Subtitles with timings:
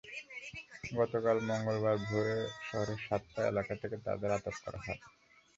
[0.91, 4.99] গতকাল মঙ্গলবার ভোরে শহরের সাতপাই এলাকা থেকে তাঁদের আটক করা হয়।